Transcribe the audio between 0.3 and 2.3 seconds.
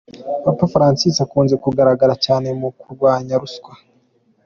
Papa Francis akunze kugaragara